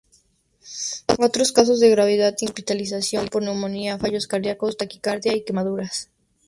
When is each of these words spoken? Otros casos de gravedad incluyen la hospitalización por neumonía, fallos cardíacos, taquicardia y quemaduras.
Otros 1.19 1.51
casos 1.51 1.79
de 1.79 1.91
gravedad 1.91 2.31
incluyen 2.31 2.39
la 2.39 2.47
hospitalización 2.49 3.27
por 3.27 3.43
neumonía, 3.43 3.99
fallos 3.99 4.25
cardíacos, 4.25 4.75
taquicardia 4.75 5.35
y 5.35 5.43
quemaduras. 5.43 6.09